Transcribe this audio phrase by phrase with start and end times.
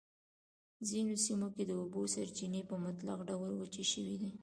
[0.89, 4.31] ځینو سیمو کې د اوبو سرچېنې په مطلق ډول وچې شوی دي.